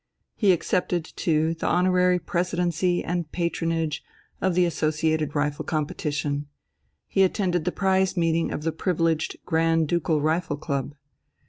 [0.33, 4.03] He accepted, too, the honorary Presidency and Patronage
[4.41, 6.47] of the Associated Rifle Competition;
[7.07, 10.95] he attended the prize meeting of the privileged Grand Ducal Rifle Club.